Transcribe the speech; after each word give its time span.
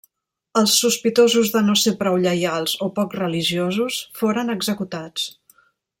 Els 0.61 0.71
sospitosos 0.83 1.51
de 1.57 1.61
no 1.67 1.75
ser 1.81 1.93
prou 2.01 2.17
lleials 2.25 2.75
o 2.87 2.89
poc 2.97 3.15
religiosos 3.19 4.01
foren 4.23 4.55
executats. 4.59 5.29